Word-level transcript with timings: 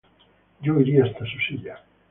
Yo 0.63 0.79
iría 0.81 1.05
hasta 1.05 1.23
su 1.27 1.37
silla. 1.47 1.77